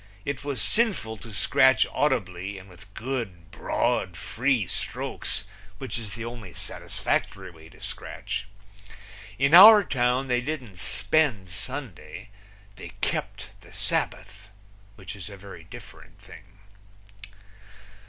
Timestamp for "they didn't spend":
10.27-11.49